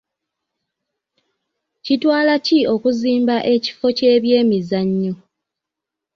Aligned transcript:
KItwala 1.85 2.33
ki 2.45 2.57
okuzimba 2.73 3.35
ekifo 3.53 3.87
ky'ebyemizannyo? 3.97 5.13